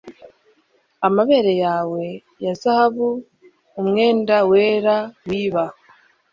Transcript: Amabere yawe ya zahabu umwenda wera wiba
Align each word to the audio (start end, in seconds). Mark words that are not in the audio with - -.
Amabere 1.07 1.53
yawe 1.63 2.03
ya 2.43 2.53
zahabu 2.61 3.07
umwenda 3.79 4.35
wera 4.49 4.95
wiba 5.27 5.65